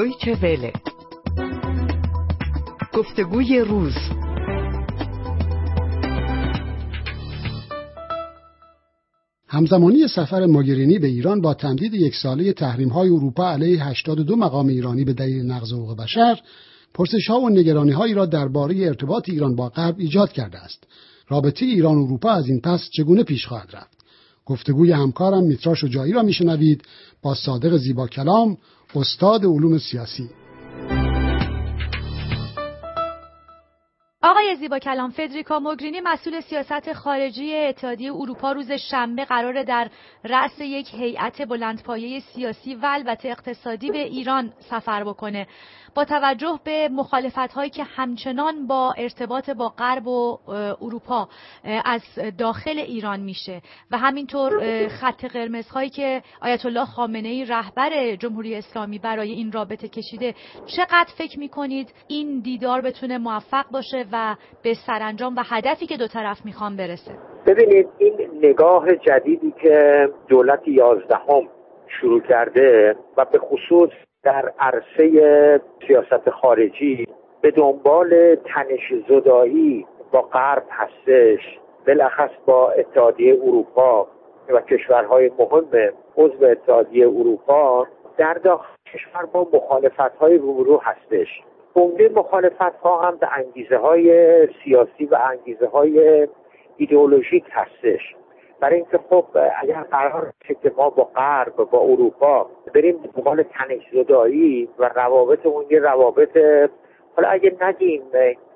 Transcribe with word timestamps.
دویچه 0.00 0.34
وله. 0.34 0.72
گفتگوی 2.94 3.58
روز. 3.58 3.92
همزمانی 9.48 10.08
سفر 10.08 10.46
ماگرینی 10.46 10.98
به 10.98 11.06
ایران 11.06 11.40
با 11.40 11.54
تمدید 11.54 11.94
یک 11.94 12.14
ساله 12.14 12.52
تحریم 12.52 12.88
های 12.88 13.08
اروپا 13.08 13.50
علیه 13.50 13.84
82 13.84 14.36
مقام 14.36 14.68
ایرانی 14.68 15.04
به 15.04 15.12
دلیل 15.12 15.42
نقض 15.42 15.72
حقوق 15.72 15.96
بشر 15.96 16.40
پرسش 16.94 17.28
ها 17.28 17.40
و 17.40 17.48
نگرانی 17.48 17.90
هایی 17.90 18.14
را 18.14 18.26
درباره 18.26 18.86
ارتباط 18.86 19.28
ایران 19.28 19.56
با 19.56 19.68
غرب 19.68 19.94
ایجاد 19.98 20.32
کرده 20.32 20.58
است. 20.58 20.84
رابطه 21.28 21.66
ایران 21.66 21.98
و 21.98 22.02
اروپا 22.02 22.30
از 22.30 22.48
این 22.48 22.60
پس 22.60 22.90
چگونه 22.90 23.22
پیش 23.22 23.46
خواهد 23.46 23.68
رفت؟ 23.72 23.98
گفتگوی 24.46 24.92
همکارم 24.92 25.44
میترا 25.44 25.74
شجاعی 25.74 26.12
را 26.12 26.22
میشنوید. 26.22 26.82
با 27.22 27.34
صادق 27.34 27.76
زیبا 27.76 28.06
کلام 28.06 28.56
استاد 28.96 29.44
علوم 29.44 29.78
سیاسی. 29.78 30.28
آقای 34.30 34.56
زیبا 34.56 34.78
کلام 34.78 35.10
فدریکا 35.10 35.58
موگرینی 35.58 36.00
مسئول 36.00 36.40
سیاست 36.40 36.92
خارجی 36.92 37.56
اتحادیه 37.56 38.12
اروپا 38.12 38.52
روز 38.52 38.72
شنبه 38.72 39.24
قرار 39.24 39.62
در 39.62 39.90
رأس 40.24 40.60
یک 40.60 40.94
هیئت 40.94 41.48
بلندپایه 41.48 42.20
سیاسی 42.20 42.74
و 42.74 42.80
البته 42.82 43.28
اقتصادی 43.28 43.90
به 43.90 43.98
ایران 43.98 44.52
سفر 44.70 45.04
بکنه. 45.04 45.46
با 45.94 46.04
توجه 46.04 46.60
به 46.64 46.88
مخالفت 46.88 47.52
هایی 47.52 47.70
که 47.70 47.84
همچنان 47.84 48.66
با 48.66 48.92
ارتباط 48.92 49.50
با 49.50 49.68
غرب 49.68 50.06
و 50.06 50.38
اروپا 50.82 51.28
از 51.84 52.02
داخل 52.38 52.78
ایران 52.78 53.20
میشه 53.20 53.62
و 53.90 53.98
همینطور 53.98 54.88
خط 54.88 55.24
قرمز 55.24 55.68
هایی 55.68 55.90
که 55.90 56.22
آیت 56.40 56.66
الله 56.66 56.84
خامنه 56.84 57.28
ای 57.28 57.44
رهبر 57.44 58.16
جمهوری 58.16 58.54
اسلامی 58.54 58.98
برای 58.98 59.32
این 59.32 59.52
رابطه 59.52 59.88
کشیده 59.88 60.34
چقدر 60.66 61.08
فکر 61.18 61.38
می‌کنید 61.38 61.94
این 62.08 62.40
دیدار 62.40 62.80
بتونه 62.80 63.18
موفق 63.18 63.70
باشه 63.70 64.06
و 64.12 64.19
به 64.62 64.74
سرانجام 64.86 65.36
و 65.36 65.42
هدفی 65.50 65.86
که 65.86 65.96
دو 65.96 66.06
طرف 66.06 66.38
می‌خوان 66.44 66.76
برسه. 66.76 67.12
ببینید 67.46 67.88
این 67.98 68.30
نگاه 68.42 68.94
جدیدی 68.96 69.54
که 69.62 70.08
دولت 70.28 70.68
یازدهم 70.68 71.48
شروع 72.00 72.20
کرده 72.20 72.96
و 73.16 73.24
به 73.24 73.38
خصوص 73.38 73.90
در 74.22 74.52
عرصه 74.58 75.60
سیاست 75.86 76.30
خارجی 76.30 77.06
به 77.40 77.50
دنبال 77.50 78.34
تنش 78.34 78.92
زدایی 79.08 79.86
با 80.12 80.22
غرب 80.22 80.64
هستش 80.70 81.58
بالاخص 81.86 82.30
با 82.46 82.70
اتحادیه 82.70 83.34
اروپا 83.34 84.06
و 84.48 84.60
کشورهای 84.60 85.30
مهم 85.38 85.92
عضو 86.16 86.44
اتحادیه 86.44 87.08
اروپا 87.08 87.86
در 88.16 88.34
داخل 88.34 88.74
کشور 88.94 89.26
با 89.26 89.48
مخالفت 89.52 90.16
های 90.20 90.38
روبرو 90.38 90.80
هستش. 90.84 91.28
عمده 91.76 92.08
مخالفت 92.08 92.60
ها 92.82 93.00
هم 93.00 93.16
به 93.16 93.28
انگیزه 93.36 93.76
های 93.76 94.48
سیاسی 94.64 95.04
و 95.04 95.18
انگیزه 95.30 95.66
های 95.66 96.28
ایدئولوژیک 96.76 97.44
هستش. 97.50 98.14
برای 98.60 98.76
اینکه 98.76 98.98
خب 99.10 99.24
اگر 99.62 99.82
قرار 99.82 100.32
که 100.62 100.72
ما 100.76 100.90
با 100.90 101.04
غرب 101.04 101.56
با 101.56 101.78
اروپا 101.78 102.50
بریم 102.74 102.96
دنبال 102.96 103.42
تنش 103.42 103.82
زدایی 103.92 104.68
و 104.78 104.90
روابط 104.94 105.46
اون 105.46 105.64
یه 105.70 105.78
روابط 105.78 106.38
حالا 107.16 107.28
اگه 107.28 107.56
نگیم 107.60 108.02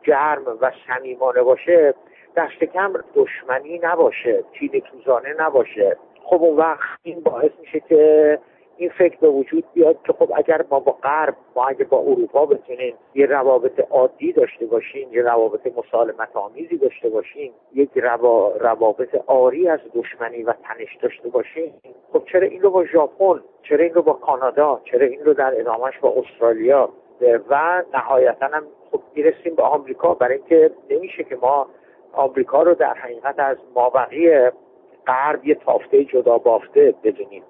گرم 0.05 0.43
و 0.61 0.73
صمیمانه 0.87 1.43
باشه 1.43 1.95
دست 2.37 2.65
کم 2.65 2.93
دشمنی 3.15 3.81
نباشه 3.83 4.45
چین 4.53 4.83
توزانه 4.91 5.35
نباشه. 5.39 5.97
خب 6.25 6.43
اون 6.43 6.57
وقت 6.57 6.99
این 7.03 7.21
باعث 7.21 7.51
میشه 7.61 7.81
که 7.81 8.39
این 8.85 8.93
فکر 8.99 9.17
به 9.21 9.29
وجود 9.29 9.65
بیاد 9.75 9.97
که 10.07 10.13
خب 10.13 10.33
اگر 10.37 10.65
ما 10.71 10.81
با 10.81 10.93
غرب 10.93 11.37
ما 11.57 11.67
اگه 11.67 11.85
با 11.85 11.99
اروپا 11.99 12.47
بتونیم 12.47 12.95
یه 13.15 13.27
روابط 13.27 13.81
عادی 13.91 14.33
داشته 14.33 14.67
باشیم 14.67 15.13
یه 15.13 15.23
روابط 15.23 15.67
مسالمت 15.77 16.37
آمیزی 16.37 16.77
داشته 16.77 17.09
باشیم 17.09 17.53
یک 17.75 17.91
روابط 18.61 19.15
آری 19.27 19.69
از 19.69 19.81
دشمنی 19.95 20.43
و 20.43 20.53
تنش 20.53 20.97
داشته 21.03 21.29
باشیم 21.29 21.75
خب 22.13 22.23
چرا 22.33 22.47
این 22.47 22.63
رو 22.63 22.71
با 22.71 22.85
ژاپن 22.85 23.41
چرا 23.63 23.85
این 23.85 23.95
رو 23.95 24.03
با 24.03 24.13
کانادا 24.13 24.81
چرا 24.85 25.07
این 25.07 25.25
رو 25.25 25.35
در 25.35 25.61
ادامهش 25.61 25.99
با 25.99 26.15
استرالیا؟ 26.17 26.89
و 27.51 27.83
نهایتا 27.95 28.47
هم 28.47 28.65
خب 28.93 29.01
می‌رسیم 29.15 29.55
به 29.55 29.63
آمریکا. 29.63 30.15
برای 30.15 30.37
اینکه 30.37 30.71
نمیشه 30.91 31.25
که 31.25 31.37
ما 31.37 31.67
آمریکا 32.13 32.63
رو 32.63 32.75
در 32.75 32.95
حقیقت 32.95 33.39
از 33.39 33.57
مابقی 33.75 34.51
غرب 35.07 35.45
یه 35.45 35.55
تافته 35.55 36.05
جدا 36.05 36.39
بافته 36.39 36.95
بدونیم. 37.05 37.43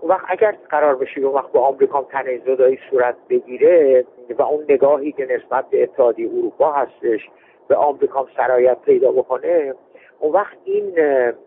اون 0.00 0.10
وقت 0.10 0.24
اگر 0.28 0.56
قرار 0.70 0.96
بشه 0.96 1.20
اون 1.20 1.34
وقت 1.34 1.52
با 1.52 1.60
آمریکا 1.60 2.02
تنه 2.02 2.38
زدایی 2.46 2.78
صورت 2.90 3.16
بگیره 3.28 4.04
و 4.38 4.42
اون 4.42 4.64
نگاهی 4.68 5.12
که 5.12 5.24
نسبت 5.24 5.70
به 5.70 5.82
اتحادیه 5.82 6.28
اروپا 6.28 6.72
هستش 6.72 7.20
به 7.68 7.76
آمریکا 7.76 8.26
سرایت 8.36 8.78
پیدا 8.84 9.12
بکنه 9.12 9.74
اون 10.18 10.32
وقت 10.32 10.56
این 10.64 10.92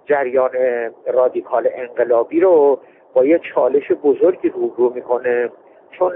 جریان 0.05 0.51
رادیکال 1.07 1.69
انقلابی 1.73 2.39
رو 2.39 2.79
با 3.13 3.25
یه 3.25 3.39
چالش 3.39 3.91
بزرگی 3.91 4.49
روبرو 4.49 4.93
می‌کنه. 4.93 5.49
چون 5.99 6.13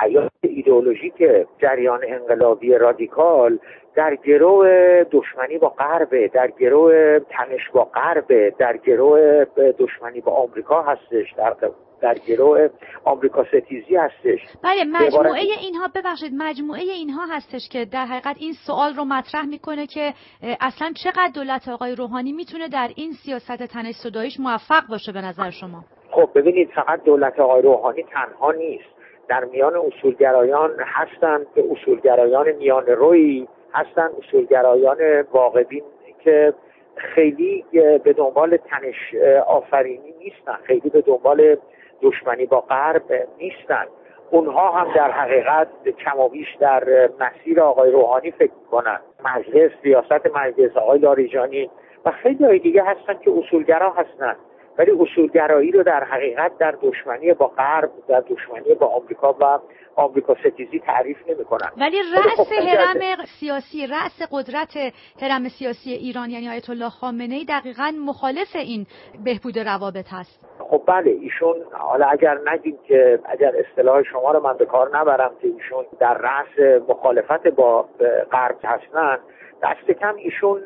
حیات 0.00 0.30
ایدئولوژیک 0.42 1.14
جریان 1.58 2.00
انقلابی 2.08 2.74
رادیکال 2.74 3.58
در 3.94 4.14
گروه 4.14 5.04
دشمنی 5.10 5.58
با 5.58 5.68
غرب 5.68 6.26
در 6.26 6.50
گروه 6.50 7.18
تنش 7.18 7.70
با 7.72 7.84
غرب 7.84 8.56
در 8.58 8.76
گروه 8.76 9.44
دشمنی 9.78 10.20
با 10.20 10.32
آمریکا 10.32 10.82
هستش 10.82 11.32
در 11.36 11.54
در 12.00 12.14
گروه 12.28 12.68
آمریکا 13.04 13.44
ستیزی 13.44 13.96
هستش. 13.96 14.40
بله 14.62 14.84
مجموعه 14.84 15.40
اینها 15.40 15.88
ببخشید 15.94 16.32
مجموعه 16.36 16.80
اینها 16.80 17.26
هستش 17.26 17.68
که 17.72 17.84
در 17.84 18.06
حقیقت 18.06 18.36
این 18.40 18.52
سوال 18.66 18.94
رو 18.94 19.04
مطرح 19.04 19.46
می‌کنه 19.46 19.86
که 19.86 20.12
اصلا 20.60 20.92
چقدر 21.04 21.30
دولت 21.34 21.68
آقای 21.68 21.94
روحانی 21.94 22.32
می‌تونه 22.32 22.68
در 22.68 22.88
این 22.96 23.12
سیاست 23.12 23.62
تنش 23.66 23.94
صداییش 23.94 24.40
موفق 24.40 24.82
باشه 24.90 25.12
به 25.12 25.20
نظر 25.20 25.50
شما؟ 25.50 25.84
خب 26.10 26.30
ببینید 26.34 26.70
فقط 26.74 27.04
دولت 27.04 27.40
آقای 27.40 27.62
روحانی 27.62 28.02
تنها 28.02 28.52
نیست. 28.52 28.93
در 29.28 29.44
میان 29.44 29.76
اصولگرایان 29.76 30.70
هستند 30.80 31.46
که 31.54 31.64
اصولگرایان 31.70 32.52
میان 32.52 32.86
روی 32.86 33.48
هستند. 33.72 34.10
اصولگرایان 34.18 34.98
واقعبین 35.32 35.82
که 36.18 36.54
خیلی 36.96 37.64
به 38.04 38.12
دنبال 38.12 38.56
تنش 38.56 39.14
آفرینی 39.46 40.14
نیستن. 40.18 40.58
خیلی 40.62 40.90
به 40.90 41.00
دنبال 41.00 41.56
دشمنی 42.02 42.46
با 42.46 42.60
غرب 42.60 43.28
نیستن. 43.38 43.86
اونها 44.30 44.70
هم 44.70 44.94
در 44.94 45.10
حقیقت 45.10 45.68
کم 46.04 46.20
و 46.20 46.28
بیش 46.28 46.56
در 46.60 47.10
مسیر 47.20 47.60
آقای 47.60 47.90
روحانی 47.90 48.30
فکر 48.30 48.52
می‌کنن. 48.62 49.00
مجلس 49.24 49.70
ریاست 49.82 50.36
مجلس 50.36 50.76
آقای 50.76 50.98
لاریجانی 50.98 51.70
و 52.04 52.10
خیلی 52.10 52.44
های 52.44 52.58
دیگه 52.58 52.84
هستن 52.84 53.14
که 53.24 53.30
اصولگرا 53.38 53.90
هستن. 53.90 54.36
ولی 54.78 54.90
اصولگرایی 55.00 55.70
رو 55.70 55.82
در 55.82 56.04
حقیقت 56.04 56.58
در 56.58 56.74
دشمنی 56.82 57.32
با 57.32 57.46
غرب 57.46 57.90
در 58.08 58.20
دشمنی 58.20 58.74
با 58.74 58.86
آمریکا 58.86 59.36
و 59.40 59.58
آمریکا 59.96 60.34
ستیزی 60.34 60.80
تعریف 60.80 61.16
نمی‌کنن. 61.28 61.68
ولی 61.76 61.96
رأس 62.16 62.48
خب 62.48 62.52
هرم 62.52 63.24
سیاسی 63.40 63.86
رأس 63.86 64.22
قدرت 64.32 64.76
هرم 65.22 65.48
سیاسی 65.48 65.90
ایران 65.90 66.30
یعنی 66.30 66.48
آیت 66.48 66.70
الله 66.70 66.88
خامنه 66.88 67.34
ای 67.34 67.44
دقیقا 67.44 67.92
مخالف 68.06 68.56
این 68.56 68.86
بهبود 69.24 69.58
روابط 69.58 70.06
هست. 70.12 70.44
خب 70.58 70.82
بله 70.86 71.10
ایشون 71.10 71.56
حالا 71.72 72.06
اگر 72.06 72.38
نگیم 72.52 72.78
که 72.88 73.18
اگر 73.24 73.52
اصطلاح 73.56 74.02
شما 74.02 74.32
رو 74.32 74.40
من 74.40 74.56
به 74.56 74.66
کار 74.66 74.98
نبرم 74.98 75.30
که 75.42 75.48
ایشون 75.48 75.84
در 76.00 76.18
رأس 76.18 76.82
مخالفت 76.88 77.48
با 77.48 77.88
غرب 78.32 78.56
هستن 78.64 79.18
دست 79.62 79.98
کم 80.00 80.14
ایشون 80.16 80.60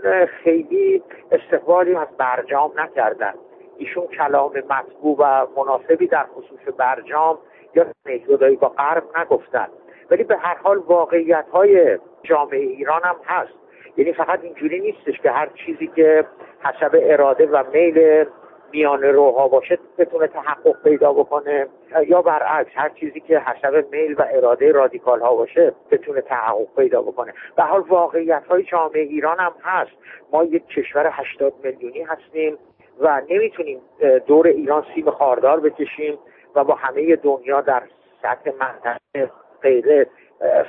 خیلی 0.45 1.03
استقبالی 1.33 1.95
از 1.95 2.09
برجام 2.19 2.73
نکردن. 2.77 3.35
ایشون 3.79 4.07
کلام 4.07 4.53
مطبوع 4.71 5.17
و 5.19 5.47
مناسبی 5.57 6.07
در 6.07 6.27
خصوص 6.35 6.75
برجام 6.77 7.39
یا 7.75 7.87
نگذاری 8.07 8.57
با 8.57 8.69
غرب 8.69 9.05
نگفتن. 9.19 9.69
ولی 10.11 10.25
به 10.25 10.37
هر 10.37 10.55
حال 10.55 10.79
واقعیت 10.79 11.47
های 11.53 11.99
جامعه 12.23 12.59
ایران 12.59 13.01
هم 13.05 13.17
هست. 13.25 13.53
یعنی 13.97 14.13
فقط 14.13 14.41
اینجوری 14.43 14.81
نیستش 14.81 15.21
که 15.21 15.31
هر 15.31 15.49
چیزی 15.55 15.87
که 15.87 16.27
حسب 16.65 16.91
اراده 17.03 17.47
و 17.47 17.65
میل 17.73 18.25
میان 18.73 19.03
روها 19.03 19.49
باشه 19.49 19.79
بتونه 19.99 20.27
تحقق 20.27 20.83
پیدا 20.85 21.13
بکنه. 21.13 21.67
یا 22.07 22.23
برعکس 22.23 22.71
هر 22.75 22.89
چیزی 22.89 23.21
که 23.21 23.39
حسب 23.39 23.87
میل 23.93 24.15
و 24.19 24.25
اراده 24.33 24.73
رادیکال 24.73 25.21
ها 25.21 25.35
باشه 25.35 25.73
بتونه 25.91 26.21
تحقق 26.21 26.75
پیدا 26.77 27.03
بکنه. 27.03 27.35
به 27.57 27.63
حال 27.63 27.81
واقعیت 27.81 28.43
های 28.51 28.63
جامعه 28.63 29.03
ایران 29.03 29.41
هم 29.41 29.53
هست. 29.63 29.93
ما 30.33 30.45
یک 30.45 30.67
کشور 30.67 31.11
80 31.13 31.53
میلیونی 31.65 32.03
هستیم. 32.03 32.59
و 33.01 33.23
نمی‌تونیم 33.31 33.81
دور 34.27 34.47
ایران 34.47 34.85
سیم 34.95 35.11
خاردار 35.11 35.61
بکشیم 35.61 36.19
و 36.55 36.65
با 36.65 36.75
همه 36.75 37.17
دنیا 37.17 37.61
در 37.61 37.83
سطح 38.23 38.51
منطقه 38.61 39.31
غیره 39.63 40.07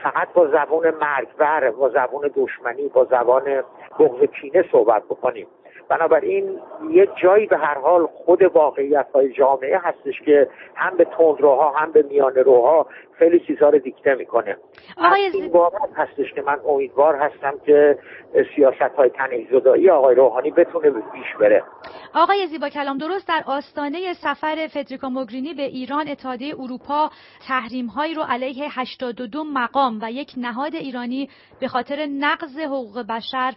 فقط 0.03 0.33
با 0.33 0.47
زبان 0.47 0.93
مرگبر 1.01 1.71
با 1.71 1.89
زبان 1.89 2.31
دشمنی 2.35 2.87
با 2.87 3.05
زبان 3.05 3.63
بغض 3.99 4.23
کینه 4.41 4.65
صحبت 4.71 5.03
بکنیم. 5.03 5.47
بنابراین 5.89 6.59
یه 6.89 7.07
جایی 7.15 7.45
به 7.45 7.57
هر 7.57 7.77
حال 7.77 8.05
خود 8.05 8.43
واقعیت 8.43 9.07
های 9.13 9.29
جامعه 9.29 9.77
هستش 9.77 10.21
که 10.21 10.49
هم 10.75 10.97
به 10.97 11.05
تندروها 11.05 11.71
هم 11.71 11.91
به 11.91 12.01
میان 12.01 12.35
روها 12.35 12.85
خیلی 13.19 13.39
چیزها 13.39 13.69
رو 13.69 13.79
دیکته 13.79 14.15
می‌کنه. 14.15 14.57
آقای 14.97 15.21
این 15.33 15.51
بابت 15.51 15.89
هستش 15.95 16.33
که 16.35 16.41
من 16.41 16.59
امیدوار 16.67 17.15
هستم 17.15 17.53
که 17.65 17.99
سیاست 18.55 18.95
های 18.97 19.09
تنهی 19.09 19.89
آقای 19.89 20.15
روحانی 20.15 20.51
بتونه 20.51 20.89
پیش 20.89 21.35
بره. 21.39 21.63
آقای 22.13 22.47
زیبا 22.47 22.69
کلام 22.69 22.97
درست 22.97 23.27
در 23.27 23.43
آستانه 23.45 24.13
سفر 24.13 24.67
فدریکا 24.73 25.09
موگرینی 25.09 25.53
به 25.53 25.63
ایران 25.63 26.07
اتحادیه 26.07 26.55
اروپا 26.59 27.09
تحریم 27.47 27.85
هایی 27.85 28.13
رو 28.13 28.23
علیه 28.23 28.79
82 28.79 29.43
مقام 29.43 29.99
و 30.01 30.11
یک 30.11 30.31
نهاد 30.37 30.75
ایرانی 30.75 31.29
به 31.59 31.67
خاطر 31.67 32.05
نقض 32.05 32.59
حقوق 32.59 33.05
بشر 33.09 33.53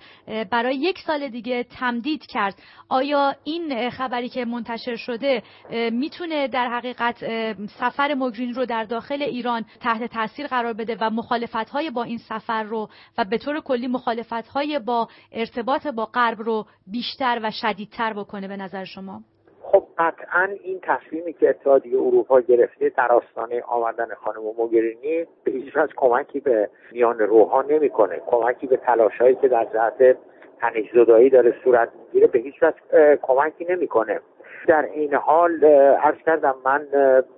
برای 0.50 0.76
یک 0.76 0.99
سال 1.06 1.29
دیگه 1.29 1.64
تمدید 1.64 2.26
کرد. 2.26 2.55
آیا 2.88 3.35
این 3.44 3.91
خبری 3.91 4.29
که 4.29 4.44
منتشر 4.44 4.97
شده 4.97 5.43
می‌تونه 5.91 6.49
در 6.49 6.69
حقیقت 6.69 7.25
سفر 7.67 8.14
موگرینی 8.14 8.53
رو 8.53 8.67
در 8.67 8.85
داخل 8.85 9.23
ایران 9.23 9.51
تحت 9.60 10.12
تاثیر 10.12 10.46
قرار 10.46 10.72
بده 10.72 10.96
و 11.00 11.10
مخالفت 11.10 11.70
های 11.70 11.90
با 11.90 12.02
این 12.02 12.19
سفر 12.19 12.62
رو 12.62 12.88
و 13.19 13.25
به 13.31 13.38
طور 13.38 13.60
کلی 13.60 13.87
مخالفت 13.87 14.49
های 14.49 14.78
با 14.78 15.08
ارتباط 15.32 15.87
با 15.87 16.04
غرب 16.04 16.38
رو 16.40 16.66
بیشتر 16.87 17.40
و 17.43 17.50
شدیدتر 17.50 18.12
بکنه 18.12 18.49
به 18.49 18.56
نظر 18.56 18.84
شما؟ 18.84 19.20
خب 19.62 19.84
قطعا 19.99 20.49
این 20.64 20.81
تصمیمی 20.82 21.32
که 21.32 21.49
اتحادیه 21.49 21.99
اروپا 21.99 22.40
گرفته 22.40 22.88
در 22.88 23.12
آستانه 23.12 23.62
آمدن 23.62 24.14
خانم 24.14 24.43
موگرینی 24.58 25.26
به 25.44 25.52
هیچ 25.52 25.75
کمکی 25.96 26.40
به 26.40 26.70
میان 26.93 27.19
روها 27.19 27.62
نمی‌کنه. 27.62 28.20
کمکی 28.26 28.66
به 28.66 28.76
تلاشهایی 28.76 29.34
که 29.34 29.49
در 29.49 29.64
جهت 29.64 30.16
تنش 30.60 30.94
داره 31.31 31.54
صورت 31.64 31.88
می‌گیره 31.99 32.26
به 32.26 32.38
هیچ 32.38 32.54
وجه 32.62 33.19
کمکی 33.22 33.64
نمی‌کنه. 33.64 34.20
در 34.69 34.82
این 34.82 35.14
حال 35.14 35.64
عرض 35.64 36.19
کردم 36.26 36.55
من 36.64 36.87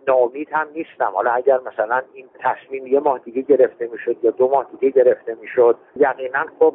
ناامید 0.08 0.48
هم 0.52 0.66
نیستم. 0.74 1.10
حالا 1.14 1.30
اگر 1.30 1.58
مثلا 1.66 2.02
این 2.12 2.26
تصمیم 2.38 2.86
یه 2.86 3.00
ماه 3.00 3.18
دیگه 3.18 3.42
گرفته 3.42 3.86
می‌شد 3.86 4.16
یا 4.22 4.30
دو 4.30 4.48
ماه 4.48 4.66
دیگه 4.80 5.04
گرفته 5.04 5.36
می‌شد 5.40 5.76
یقینا 5.96 6.44
خب 6.58 6.74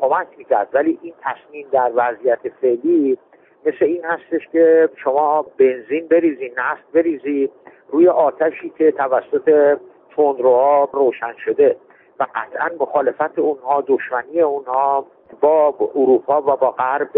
کمک 0.00 0.26
می‌کرد. 0.38 0.68
ولی 0.72 0.98
این 1.02 1.14
تصمیم 1.20 1.66
در 1.72 1.92
وضعیت 1.94 2.38
فعلی 2.60 3.18
مثل 3.66 3.84
این 3.84 4.04
هستش 4.04 4.48
که 4.52 4.88
شما 4.96 5.46
بنزین 5.58 6.08
بریزی 6.08 6.52
نفت 6.56 6.92
بریزی 6.94 7.50
روی 7.88 8.08
آتشی 8.08 8.72
که 8.78 8.92
توسط 8.92 9.78
تندروها 10.16 10.88
روشن 10.92 11.34
شده 11.44 11.76
و 12.20 12.26
قطعا 12.34 12.70
مخالفت 12.80 13.38
اونها 13.38 13.84
دشمنی 13.86 14.40
اونها 14.40 15.06
با 15.40 15.74
اروپا 15.94 16.38
و 16.38 16.56
با 16.56 16.70
غرب 16.70 17.08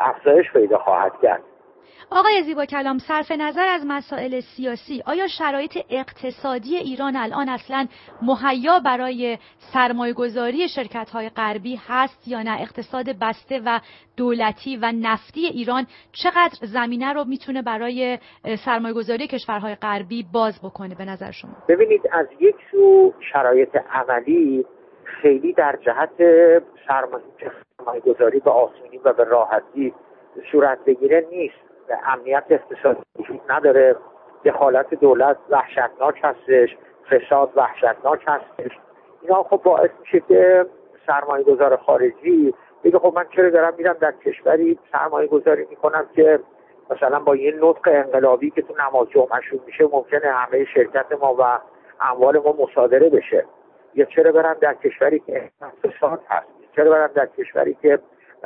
افزایش 0.00 0.52
پیدا 0.52 0.78
خواهد 0.78 1.12
کرد. 1.22 1.42
آقای 2.10 2.42
زیبا 2.42 2.64
کلام 2.64 2.98
صرف 2.98 3.30
نظر 3.30 3.66
از 3.68 3.82
مسائل 3.86 4.40
سیاسی 4.40 5.02
آیا 5.06 5.26
شرایط 5.28 5.78
اقتصادی 5.90 6.76
ایران 6.76 7.16
الان 7.16 7.48
اصلا 7.48 7.86
مهیا 8.22 8.80
برای 8.80 9.38
سرمایه 9.72 10.12
گذاری 10.12 10.68
شرکت 10.68 11.10
های 11.10 11.28
غربی 11.28 11.80
هست 11.88 12.28
یا 12.28 12.42
نه؟ 12.42 12.60
اقتصاد 12.60 13.04
بسته 13.20 13.60
و 13.66 13.80
دولتی 14.16 14.76
و 14.76 14.92
نفتی 14.92 15.46
ایران 15.46 15.86
چقدر 16.12 16.58
زمینه 16.62 17.12
رو 17.12 17.24
می‌تونه 17.24 17.62
برای 17.62 18.18
سرمایه 18.64 18.94
گذاری 18.94 19.26
کشورهای 19.26 19.74
غربی 19.74 20.26
باز 20.32 20.60
بکنه 20.62 20.94
به 20.94 21.04
نظر 21.04 21.30
شما؟ 21.30 21.50
ببینید 21.68 22.02
از 22.12 22.26
یک 22.40 22.56
سو 22.70 23.14
شرایط 23.32 23.76
عملی 23.92 24.64
خیلی 25.04 25.52
در 25.52 25.78
جهت 25.86 26.10
سرمایه 26.88 28.00
گذاری 28.06 28.40
به 28.40 28.50
آسونی 28.50 28.98
و 29.04 29.12
به 29.12 29.24
راحتی 29.24 29.94
صورت 30.52 30.78
بگیره 30.84 31.26
نیست. 31.30 31.73
امنیت 32.06 32.44
اقتصادی 32.50 33.00
وجود 33.18 33.40
نداره 33.48 33.96
دخالت 34.44 34.94
دولت 34.94 35.36
وحشتناک 35.50 36.20
هستش 36.24 36.76
فساد 37.10 37.50
وحشتناک 37.56 38.24
هستش. 38.26 38.78
اینا 39.22 39.42
خب 39.42 39.60
باعث 39.64 39.90
میشه 40.00 40.20
که 40.20 40.66
سرمایه 41.06 41.44
گذار 41.44 41.76
خارجی 41.76 42.54
بگه 42.84 42.98
خب 42.98 43.12
من 43.16 43.24
چرا 43.36 43.50
دارم 43.50 43.74
میرم 43.78 43.92
در 43.92 44.12
کشوری 44.12 44.78
سرمایه 44.92 45.28
گذاری 45.28 45.66
می‌کنم 45.70 46.06
که 46.16 46.40
مثلا 46.90 47.20
با 47.20 47.36
یه 47.36 47.54
نطق 47.60 47.88
انقلابی 47.92 48.50
که 48.50 48.62
تو 48.62 48.74
نماز 48.80 49.08
جمعهشون 49.08 49.60
میشه 49.66 49.84
ممکنه 49.92 50.32
همه 50.32 50.64
شرکت 50.64 51.06
ما 51.20 51.36
و 51.38 51.58
اموال 52.00 52.38
ما 52.38 52.56
مصادره 52.58 53.08
بشه. 53.08 53.44
یا 53.94 54.04
چرا 54.04 54.32
برم 54.32 54.56
در 54.60 54.74
کشوری 54.74 55.18
که 55.18 55.50
فساد 55.82 56.20
هست؟ 56.28 56.46
چرا 56.76 56.90
برم 56.90 57.10
در 57.14 57.26
کشوری 57.26 57.76
که 57.82 57.98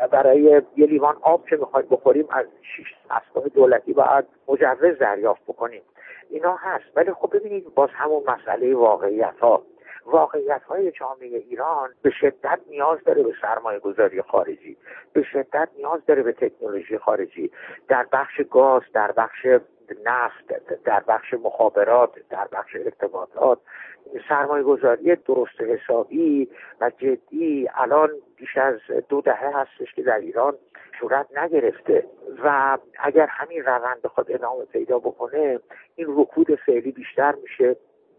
برای 0.06 0.40
یه 0.76 0.86
لیوان 0.86 1.16
آب 1.22 1.46
که 1.46 1.56
می‌خوایم 1.56 1.86
بخوریم 1.90 2.26
از 2.30 2.46
شش 2.62 2.94
اسباب 3.10 3.48
دولتی 3.48 3.92
باید 3.92 4.24
مجوز 4.48 4.98
دریافت 4.98 5.42
بکنیم. 5.42 5.82
اینا 6.30 6.56
هست. 6.56 6.84
ولی 6.96 7.12
خب 7.12 7.36
ببینید 7.36 7.74
باز 7.74 7.90
همون 7.92 8.22
مسئله 8.26 8.74
واقعیت 8.74 9.34
ها 9.40 9.62
واقعیت 10.06 10.62
های 10.62 10.90
جامعه 10.90 11.38
ایران 11.38 11.90
به 12.02 12.10
شدت 12.10 12.60
نیاز 12.70 12.98
داره 13.04 13.22
به 13.22 13.32
سرمایه 13.42 13.78
گذاری 13.78 14.22
خارجی. 14.22 14.76
به 15.12 15.22
شدت 15.22 15.68
نیاز 15.76 16.00
داره 16.06 16.22
به 16.22 16.32
تکنولوژی 16.32 16.98
خارجی. 16.98 17.50
در 17.88 18.06
بخش 18.12 18.40
گاز 18.50 18.82
در 18.92 19.12
بخش 19.12 19.46
نفت 20.08 20.74
در 20.84 21.00
بخش 21.00 21.34
مخابرات 21.34 22.10
در 22.30 22.48
بخش 22.52 22.76
ارتباطات 22.76 23.58
سرمایه 24.28 24.62
گذاری 24.62 25.16
درست 25.16 25.60
حسابی 25.60 26.48
و 26.80 26.90
جدی 26.98 27.68
الان 27.74 28.10
بیش 28.36 28.56
از 28.56 28.80
دو 29.08 29.20
دهه 29.20 29.60
هستش 29.60 29.94
که 29.94 30.02
در 30.02 30.18
ایران 30.18 30.54
صورت 31.00 31.38
نگرفته 31.38 32.04
و 32.44 32.78
اگر 32.98 33.26
همین 33.26 33.64
روند 33.64 34.02
بخواد 34.02 34.32
ادامه 34.32 34.64
پیدا 34.64 34.98
بکنه 34.98 35.60
این 35.96 36.06
رکود 36.08 36.54
فعلی 36.54 36.92
بیشتر 36.92 37.34
میشه 37.42 37.76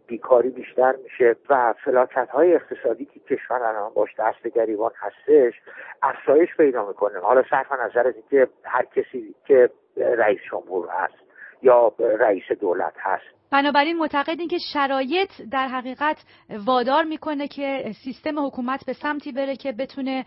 بیکاری 0.07 0.49
بیشتر 0.49 0.95
میشه 1.03 1.35
و 1.49 1.73
فلاکت 1.73 2.29
های 2.29 2.55
اقتصادی 2.55 3.05
که 3.05 3.19
کشور 3.19 3.63
الان 3.63 3.93
باش 3.93 4.09
دست 4.19 4.47
گریبان 4.47 4.91
هستش 4.95 5.53
افزایش 6.01 6.55
پیدا 6.57 6.87
می‌کنه. 6.87 7.19
حالا 7.19 7.43
صرف 7.49 7.71
نظر 7.71 8.07
از 8.07 8.13
اینکه 8.15 8.47
هر 8.63 8.85
کسی 8.85 9.35
که 9.45 9.69
رئیس 9.97 10.39
جمهور 10.51 10.89
هست. 10.89 11.28
یا 11.61 11.91
رئیس 12.19 12.43
دولت 12.61 12.93
هست. 12.99 13.39
بنابراین 13.51 13.97
معتقدین 13.97 14.47
که 14.47 14.57
شرایط 14.73 15.29
در 15.51 15.67
حقیقت 15.67 16.17
وادار 16.65 17.03
می‌کنه 17.03 17.47
که 17.47 17.93
سیستم 18.03 18.45
حکومت 18.45 18.85
به 18.85 18.93
سمتی 18.93 19.31
بره 19.31 19.55
که 19.55 19.71
بتونه 19.71 20.25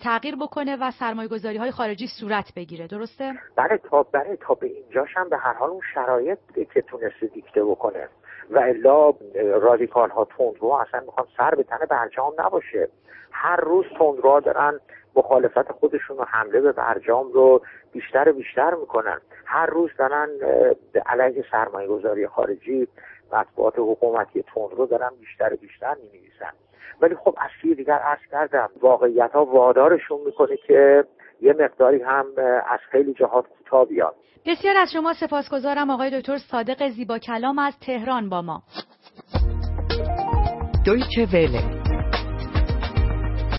تغییر 0.00 0.36
بکنه 0.36 0.76
و 0.76 0.90
سرمایه 0.90 1.28
گذاری 1.28 1.56
های 1.56 1.70
خارجی 1.70 2.06
صورت 2.20 2.52
بگیره. 2.56 2.86
درسته؟ 2.86 3.34
بله 3.56 3.78
تا 3.90 4.02
بله 4.02 4.36
تا 4.36 4.54
به 4.54 4.66
اینجاش 4.66 5.08
هم 5.16 5.28
به 5.28 5.36
هر 5.36 5.52
حال 5.52 5.70
اون 5.70 5.80
شرایط 5.94 6.38
که 6.74 6.82
تونسته 6.82 7.26
دیکته 7.26 7.64
بکنه. 7.64 8.08
و 8.50 8.58
الا 8.58 9.14
رادیکال 9.60 10.10
ها 10.10 10.24
تندرو 10.24 10.68
اصلا 10.68 11.00
می‌خوان 11.00 11.26
سر 11.36 11.54
به 11.54 11.62
تن 11.62 11.86
برجام 11.90 12.32
نباشه. 12.38 12.88
هر 13.30 13.56
روز 13.56 13.84
تندروها 13.98 14.40
دارن 14.40 14.80
مخالفت 15.16 15.72
خودشون 15.72 16.16
و 16.16 16.24
حمله 16.24 16.60
به 16.60 16.72
برجام 16.72 17.32
رو 17.32 17.62
بیشتر 17.92 18.28
و 18.28 18.32
بیشتر 18.32 18.74
می‌کنن. 18.74 19.20
هر 19.44 19.66
روز 19.66 19.90
دارن 19.98 20.28
علیه 21.06 21.44
سرمایه 21.50 21.88
گذاری 21.88 22.26
خارجی 22.26 22.88
مطبوعات 23.32 23.74
حکومتی 23.78 24.44
رو 24.76 24.86
دارن 24.86 25.10
بیشتر 25.20 25.54
و 25.54 25.56
بیشتر 25.56 25.94
می 26.12 26.22
ولی 27.00 27.14
خب 27.14 27.34
از 27.38 27.76
دیگر 27.76 27.98
عرض 27.98 28.20
کردم 28.30 28.70
واقعیت 28.80 29.32
ها 29.32 29.44
وادارشون 29.44 30.20
می‌کنه 30.26 30.56
که 30.56 31.04
یه 31.42 31.52
مقداری 31.58 32.02
هم 32.02 32.26
از 32.70 32.80
خیلی 32.90 33.14
جهات 33.14 33.44
کوتاه 33.48 33.86
بیاد 33.88 34.14
بسیار 34.46 34.76
از 34.76 34.92
شما 34.92 35.12
سپاسگزارم 35.12 35.90
آقای 35.90 36.20
دکتر 36.20 36.38
صادق 36.38 36.88
زیبا 36.88 37.18
کلام 37.18 37.58
از 37.58 37.78
تهران 37.80 38.28
با 38.28 38.42
ما. 38.42 38.62
دویچه 40.84 41.26
وله. 41.32 41.81